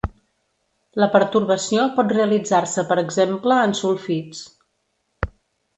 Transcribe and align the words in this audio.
La 1.03 1.09
pertorbació 1.15 1.83
pot 1.99 2.15
realitzar-se 2.17 2.85
per 2.93 2.99
exemple 3.05 3.61
en 3.69 3.79
sulfits. 3.83 4.45